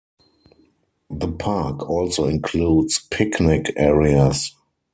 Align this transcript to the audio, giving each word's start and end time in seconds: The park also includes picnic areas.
The 1.11 1.31
park 1.31 1.87
also 1.87 2.25
includes 2.27 3.05
picnic 3.11 3.71
areas. 3.75 4.55